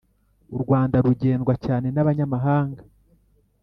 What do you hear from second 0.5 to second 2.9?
U Rwanda rugendwa cyane nabanyamahanga